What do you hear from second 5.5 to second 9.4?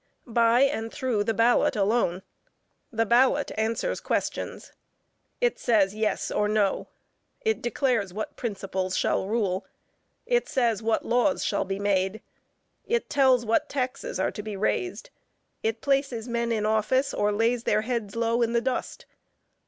says yes, or no. It declares what principles shall